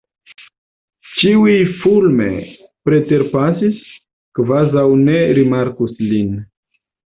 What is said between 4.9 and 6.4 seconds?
ne rimarkus lin.